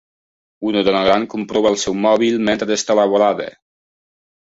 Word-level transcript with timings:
Una 0.69 0.79
dona 0.85 1.01
gran 1.07 1.27
comprova 1.33 1.71
el 1.73 1.77
seu 1.81 1.97
mòbil 2.05 2.39
mentre 2.47 2.77
està 2.77 2.95
a 2.95 2.99
la 3.01 3.05
vorada. 3.13 3.47